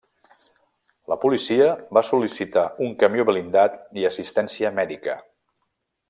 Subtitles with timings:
[1.11, 1.67] La policia
[1.97, 5.19] va sol·licitar un camió blindat i assistència mèdica.